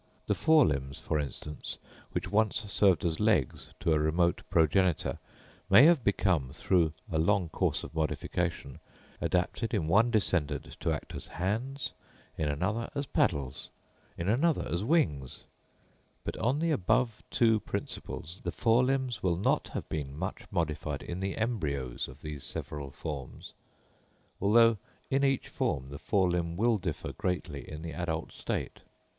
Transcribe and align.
The 0.25 0.33
fore 0.33 0.65
limbs, 0.65 0.97
for 0.97 1.19
instance, 1.19 1.77
which 2.11 2.31
once 2.31 2.61
served 2.73 3.05
as 3.05 3.19
legs 3.19 3.67
to 3.81 3.93
a 3.93 3.99
remote 3.99 4.41
progenitor, 4.49 5.19
may 5.69 5.85
have 5.85 6.03
become, 6.03 6.49
through 6.53 6.93
a 7.11 7.19
long 7.19 7.49
course 7.49 7.83
of 7.83 7.93
modification, 7.93 8.79
adapted 9.21 9.75
in 9.75 9.87
one 9.87 10.09
descendant 10.09 10.75
to 10.79 10.91
act 10.91 11.13
as 11.13 11.27
hands, 11.27 11.93
in 12.35 12.49
another 12.49 12.89
as 12.95 13.05
paddles, 13.05 13.69
in 14.17 14.27
another 14.27 14.67
as 14.71 14.83
wings; 14.83 15.43
but 16.23 16.35
on 16.37 16.57
the 16.57 16.71
above 16.71 17.21
two 17.29 17.59
principles 17.59 18.39
the 18.41 18.49
fore 18.49 18.83
limbs 18.83 19.21
will 19.21 19.37
not 19.37 19.67
have 19.67 19.87
been 19.87 20.17
much 20.17 20.47
modified 20.49 21.03
in 21.03 21.19
the 21.19 21.37
embryos 21.37 22.07
of 22.07 22.23
these 22.23 22.43
several 22.43 22.89
forms; 22.89 23.53
although 24.41 24.79
in 25.11 25.23
each 25.23 25.47
form 25.47 25.89
the 25.89 25.99
fore 25.99 26.31
limb 26.31 26.57
will 26.57 26.79
differ 26.79 27.11
greatly 27.13 27.69
in 27.69 27.83
the 27.83 27.93
adult 27.93 28.31
state. 28.31 28.79